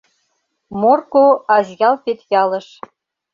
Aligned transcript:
Морко— 0.79 1.25
Азъял-Петъялыш. 1.55 2.67